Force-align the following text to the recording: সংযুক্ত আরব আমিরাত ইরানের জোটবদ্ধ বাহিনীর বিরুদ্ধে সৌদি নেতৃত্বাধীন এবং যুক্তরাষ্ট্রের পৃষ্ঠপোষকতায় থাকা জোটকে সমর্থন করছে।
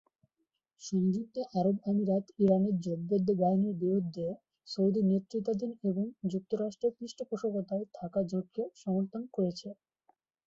সংযুক্ত 0.81 1.35
আরব 1.59 1.75
আমিরাত 1.85 2.25
ইরানের 2.39 2.75
জোটবদ্ধ 2.81 3.27
বাহিনীর 3.41 3.75
বিরুদ্ধে 3.81 4.27
সৌদি 4.67 5.01
নেতৃত্বাধীন 5.05 5.71
এবং 5.83 6.03
যুক্তরাষ্ট্রের 6.31 6.95
পৃষ্ঠপোষকতায় 6.99 7.85
থাকা 7.97 8.19
জোটকে 8.31 8.63
সমর্থন 8.75 9.21
করছে। 9.33 9.69